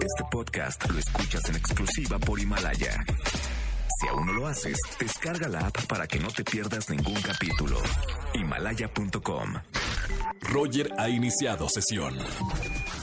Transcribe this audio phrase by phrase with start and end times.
[0.00, 3.04] Este podcast lo escuchas en exclusiva por Himalaya.
[4.00, 7.80] Si aún no lo haces, descarga la app para que no te pierdas ningún capítulo.
[8.34, 9.54] Himalaya.com.
[10.40, 12.14] Roger ha iniciado sesión.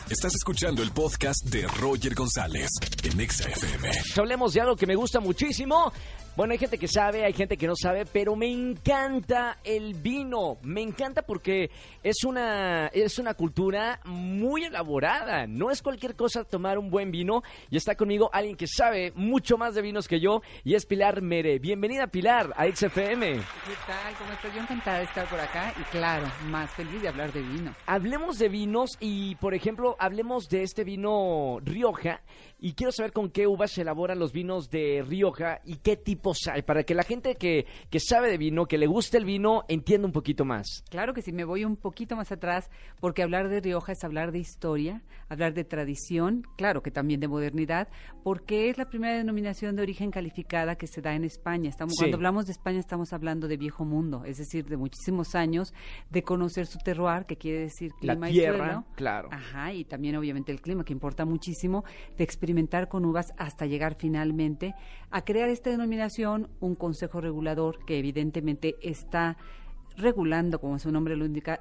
[0.10, 2.70] Estás escuchando el podcast de Roger González
[3.04, 3.90] en Exa FM.
[4.18, 5.92] Hablemos de algo que me gusta muchísimo.
[6.36, 10.58] Bueno, hay gente que sabe, hay gente que no sabe, pero me encanta el vino.
[10.64, 11.70] Me encanta porque
[12.02, 15.46] es una, es una cultura muy elaborada.
[15.46, 17.44] No es cualquier cosa tomar un buen vino.
[17.70, 21.22] Y está conmigo alguien que sabe mucho más de vinos que yo y es Pilar
[21.22, 21.60] Mere.
[21.60, 23.34] Bienvenida, Pilar, a XFM.
[23.34, 24.16] ¿Qué tal?
[24.18, 24.56] ¿Cómo estás?
[24.56, 27.76] Yo encantada de estar por acá y claro, más feliz de hablar de vino.
[27.86, 32.22] Hablemos de vinos y, por ejemplo, hablemos de este vino Rioja.
[32.66, 36.38] Y quiero saber con qué uvas se elaboran los vinos de Rioja y qué tipos
[36.50, 39.66] hay, para que la gente que, que sabe de vino, que le guste el vino,
[39.68, 40.66] entienda un poquito más.
[40.90, 42.70] Claro que sí, me voy un poquito más atrás,
[43.02, 47.28] porque hablar de Rioja es hablar de historia, hablar de tradición, claro que también de
[47.28, 47.90] modernidad,
[48.24, 51.68] porque es la primera denominación de origen calificada que se da en España.
[51.70, 51.98] Estamos, Sí.
[52.00, 55.74] Cuando hablamos de España estamos hablando de viejo mundo, es decir, de muchísimos años,
[56.10, 58.86] de conocer su terroir, que quiere decir La clima y tierra, suelo.
[58.96, 59.28] claro.
[59.34, 61.84] Ajá, y también obviamente el clima, que importa muchísimo,
[62.18, 62.53] de experimentar
[62.88, 64.76] con uvas hasta llegar finalmente
[65.12, 69.38] a crear esta denominación, un consejo regulador que evidentemente está
[69.98, 71.60] regulando, como su nombre lo indica,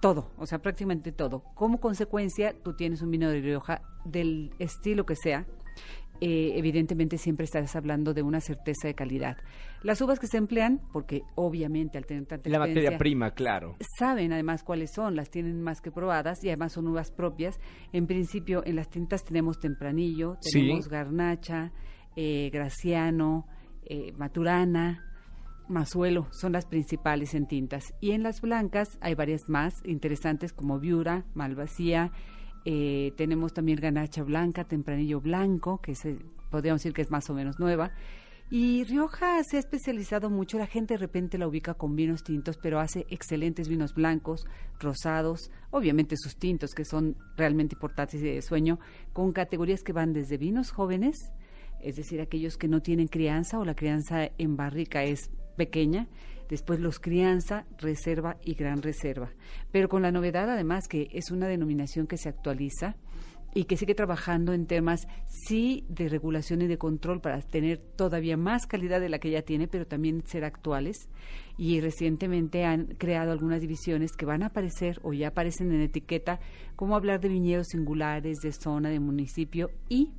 [0.00, 1.44] todo, o sea, prácticamente todo.
[1.54, 5.46] Como consecuencia, tú tienes un vino de Rioja del estilo que sea,
[6.24, 9.36] eh, evidentemente siempre estás hablando de una certeza de calidad.
[9.82, 13.74] Las uvas que se emplean, porque obviamente al tener tanta La materia prima, claro.
[13.98, 17.58] saben además cuáles son, las tienen más que probadas y además son uvas propias.
[17.92, 20.60] En principio, en las tintas tenemos tempranillo, Sí.
[20.60, 21.72] tenemos garnacha,
[22.14, 23.48] eh, graciano,
[23.86, 25.02] eh, maturana,
[25.68, 27.94] mazuelo, son las principales en tintas.
[28.00, 32.12] Y en las blancas hay varias más interesantes como viura, malvasía,
[32.64, 36.18] eh, tenemos también ganacha blanca, tempranillo blanco, que se,
[36.50, 37.92] podríamos decir que es más o menos nueva.
[38.50, 42.58] Y Rioja se ha especializado mucho, la gente de repente la ubica con vinos tintos,
[42.58, 44.44] pero hace excelentes vinos blancos,
[44.78, 48.78] rosados, obviamente sus tintos, que son realmente importantes de sueño,
[49.14, 51.32] con categorías que van desde vinos jóvenes,
[51.80, 56.08] es decir, aquellos que no tienen crianza o la crianza en barrica es pequeña,
[56.52, 59.30] después los crianza, reserva y gran reserva.
[59.70, 62.94] Pero con la novedad además que es una denominación que se actualiza
[63.54, 68.36] y que sigue trabajando en temas sí de regulación y de control para tener todavía
[68.36, 71.08] más calidad de la que ya tiene, pero también ser actuales.
[71.56, 76.38] Y recientemente han creado algunas divisiones que van a aparecer o ya aparecen en etiqueta,
[76.76, 80.10] como hablar de viñedos singulares, de zona, de municipio y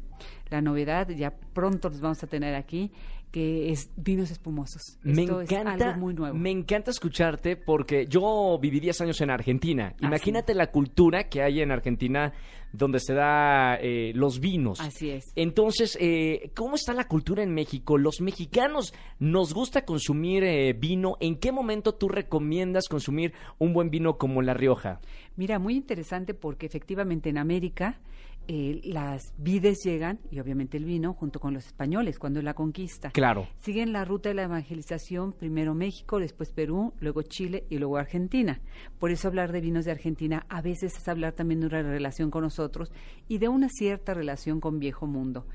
[0.50, 2.92] la novedad, ya pronto los vamos a tener aquí,
[3.32, 5.00] que es vinos espumosos.
[5.02, 6.38] Me Esto es encanta, algo muy nuevo.
[6.38, 9.94] me encanta escucharte porque yo viví 10 años en Argentina.
[9.96, 12.32] Ah, Imagínate la cultura que hay en Argentina
[12.72, 14.80] donde se da eh, los vinos.
[14.82, 15.32] Así es.
[15.36, 17.98] Entonces, eh, ¿cómo está la cultura en México?
[18.00, 21.16] Los mexicanos nos gusta consumir eh, vino.
[21.20, 25.00] ¿En qué momento tú recomiendas consumir un buen vino como La Rioja?
[25.36, 28.00] Mira, muy interesante porque efectivamente en América
[28.48, 32.54] eh, las vides llegan, y obviamente el vino, junto con los españoles, cuando es la
[32.54, 33.12] conquista.
[33.12, 33.48] Claro.
[33.58, 38.62] Siguen la ruta de la evangelización, primero México, después Perú, luego Chile y luego Argentina.
[39.00, 42.32] Por eso hablar de vinos de Argentina a veces es hablar también de una relación
[42.32, 42.92] con nosotros
[43.28, 45.46] y de una cierta relación con viejo mundo.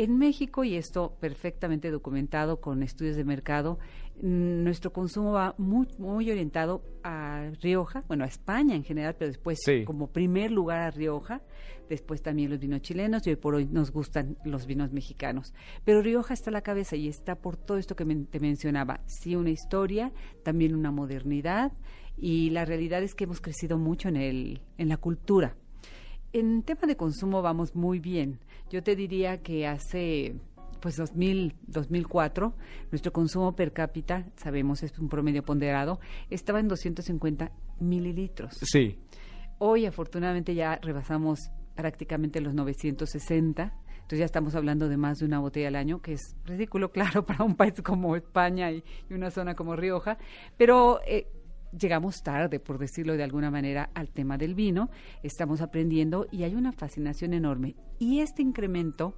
[0.00, 3.80] En México, y esto perfectamente documentado con estudios de mercado,
[4.22, 9.28] mm, nuestro consumo va muy, muy orientado a Rioja, bueno, a España en general, pero
[9.28, 9.84] después Sí.
[9.84, 11.42] como primer lugar a Rioja,
[11.88, 15.52] después también los vinos chilenos y hoy por hoy nos gustan los vinos mexicanos.
[15.84, 19.00] Pero Rioja está a la cabeza y está por todo esto que men- te mencionaba.
[19.06, 20.12] Sí, una historia,
[20.44, 21.72] también una modernidad
[22.16, 25.56] y la realidad es que hemos crecido mucho en, el, en la cultura.
[26.32, 28.38] En tema de consumo vamos muy bien.
[28.70, 30.36] Yo te diría que hace
[30.80, 32.54] pues 2000, 2004,
[32.92, 35.98] nuestro consumo per cápita, sabemos es un promedio ponderado,
[36.30, 37.50] estaba en 250
[37.80, 38.58] mililitros.
[38.62, 38.98] Sí.
[39.58, 45.40] Hoy afortunadamente ya rebasamos prácticamente los 960, entonces ya estamos hablando de más de una
[45.40, 49.30] botella al año, que es ridículo, claro, para un país como España y, y una
[49.30, 50.18] zona como Rioja,
[50.56, 51.26] pero eh,
[51.72, 54.90] llegamos tarde, por decirlo de alguna manera, al tema del vino,
[55.22, 57.74] estamos aprendiendo y hay una fascinación enorme.
[57.98, 59.14] Y este incremento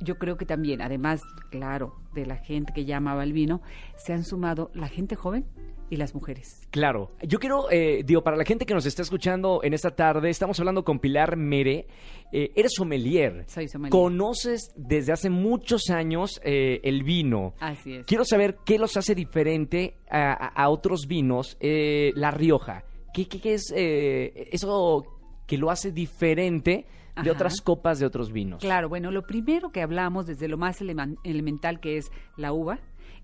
[0.00, 3.60] yo creo que también, además, claro, de la gente que ya amaba el vino,
[3.96, 5.44] se han sumado la gente joven
[5.90, 6.66] y las mujeres.
[6.70, 7.10] Claro.
[7.22, 10.58] Yo quiero, eh, digo, para la gente que nos está escuchando en esta tarde, estamos
[10.60, 11.86] hablando con Pilar Mere.
[12.32, 13.44] Eh, eres sommelier.
[13.48, 13.90] Soy sommelier.
[13.90, 17.54] Conoces desde hace muchos años eh, el vino.
[17.60, 18.06] Así es.
[18.06, 21.56] Quiero saber qué los hace diferente a, otros vinos.
[21.60, 22.84] eh, la Rioja.
[23.12, 25.04] ¿Qué, qué- qué es eh, eso
[25.48, 27.32] que lo hace diferente de Ajá.
[27.32, 28.60] otras copas de otros vinos.
[28.62, 32.78] Claro, bueno, lo primero que hablamos desde lo más eleman- elemental que es la uva,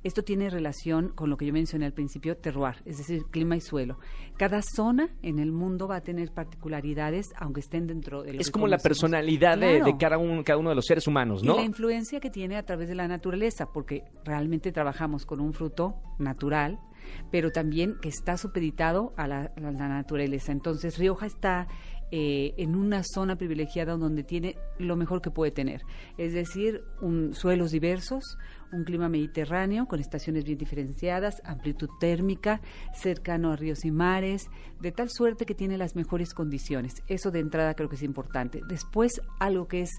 [0.06, 3.60] esto tiene relación con lo que yo mencioné al principio, terroir, es decir, clima y
[3.60, 3.98] suelo.
[4.38, 8.46] Cada zona en el mundo va a tener particularidades, aunque estén dentro de lo Es
[8.46, 9.84] que como la personalidad de, Claro.
[9.84, 11.56] de cada, un- cada uno de los seres humanos, Y ¿no?
[11.56, 15.94] la influencia que tiene a través de la naturaleza, porque realmente trabajamos con un fruto
[16.18, 16.78] natural,
[17.30, 20.50] pero también que está supeditado a la, a la naturaleza.
[20.52, 21.68] Entonces, Rioja está
[22.10, 25.82] eh, en una zona privilegiada donde tiene lo mejor que puede tener,
[26.18, 28.38] es decir, un, suelos diversos,
[28.72, 32.60] un clima mediterráneo con estaciones bien diferenciadas, amplitud térmica,
[32.94, 34.46] cercano a ríos y mares,
[34.80, 36.94] de tal suerte que tiene las mejores condiciones.
[37.08, 38.60] Eso de entrada creo que es importante.
[38.68, 39.90] Después, algo que es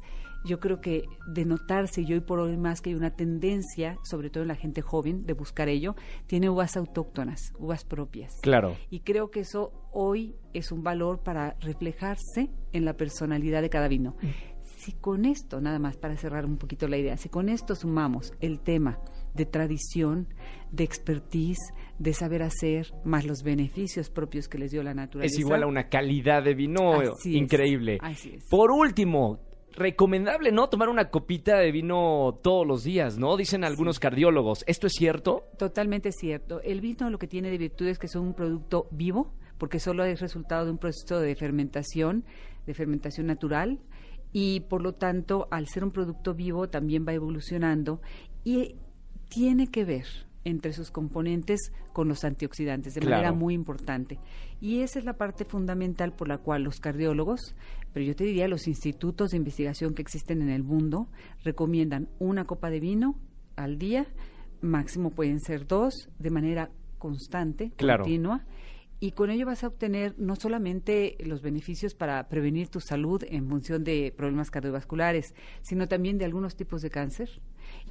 [0.45, 4.29] yo creo que de notarse y hoy por hoy más que hay una tendencia, sobre
[4.29, 5.95] todo en la gente joven, de buscar ello,
[6.25, 8.39] tiene uvas autóctonas, uvas propias.
[8.41, 8.75] Claro.
[8.89, 13.87] Y creo que eso hoy es un valor para reflejarse en la personalidad de cada
[13.87, 14.15] vino.
[14.77, 18.33] Si con esto, nada más para cerrar un poquito la idea, si con esto sumamos
[18.39, 18.99] el tema
[19.33, 20.27] de tradición,
[20.71, 25.33] de expertise, de saber hacer, más los beneficios propios que les dio la naturaleza.
[25.33, 27.97] Es igual a una calidad de vino Así es, increíble.
[28.01, 28.45] así es.
[28.49, 29.39] Por último,
[29.77, 33.37] recomendable no tomar una copita de vino todos los días, ¿no?
[33.37, 34.63] Dicen algunos cardiólogos.
[34.67, 35.43] ¿Esto es cierto?
[35.57, 36.61] Totalmente cierto.
[36.61, 40.03] El vino lo que tiene de virtud es que es un producto vivo, porque solo
[40.03, 42.25] es resultado de un proceso de fermentación,
[42.65, 43.79] de fermentación natural,
[44.33, 48.01] y por lo tanto, al ser un producto vivo, también va evolucionando
[48.43, 48.75] y
[49.29, 53.15] tiene que ver entre sus componentes con los antioxidantes de Claro.
[53.17, 54.17] manera muy importante.
[54.61, 57.53] Y esa es la parte fundamental por la cual los cardiólogos,
[57.93, 61.07] pero yo te diría los institutos de investigación que existen en el mundo,
[61.43, 63.15] recomiendan una copa de vino
[63.55, 64.07] al día,
[64.61, 68.03] máximo pueden ser dos, de manera constante, Claro.
[68.03, 68.45] continua.
[68.99, 73.47] Y con ello vas a obtener no solamente los beneficios para prevenir tu salud en
[73.47, 77.41] función de problemas cardiovasculares, sino también de algunos tipos de cáncer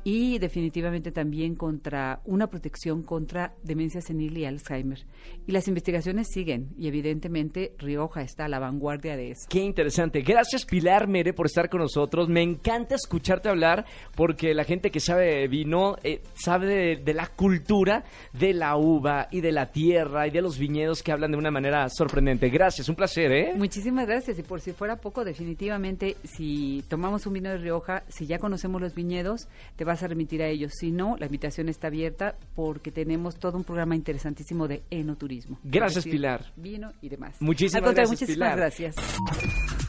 [0.05, 5.05] y definitivamente también contra una protección contra demencia senil y Alzheimer.
[5.47, 9.47] Y las investigaciones siguen y evidentemente Rioja está a la vanguardia de eso.
[9.49, 10.23] Qué interesante.
[10.23, 12.29] Gracias Pilar Mere por estar con nosotros.
[12.29, 18.05] Me encanta escucharte hablar porque la gente que sabe vino eh, sabe de la cultura
[18.33, 21.51] de la uva y de la tierra y de los viñedos que hablan de una
[21.51, 22.49] manera sorprendente.
[22.49, 23.53] Gracias, un placer, ¿eh?
[23.57, 24.39] Muchísimas gracias.
[24.39, 28.81] Y por si fuera poco, definitivamente, si tomamos un vino de Rioja, si ya conocemos
[28.81, 30.73] los viñedos, te vas a remitir a ellos.
[30.79, 35.59] Si no, la invitación está abierta porque tenemos todo un programa interesantísimo de enoturismo.
[35.65, 36.53] Gracias, decir, Pilar.
[36.57, 37.37] Vino y demás.
[37.41, 38.57] Muchísimas Al gracias, muchísimas Pilar.
[38.57, 38.97] gracias.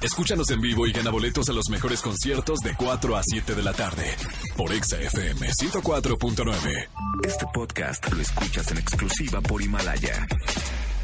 [0.01, 3.63] Escúchanos en vivo y gana boletos a los mejores conciertos de 4 a 7 de
[3.63, 4.03] la tarde
[4.55, 6.87] por Exa FM 104.9.
[7.25, 10.27] Este podcast lo escuchas en exclusiva por Himalaya.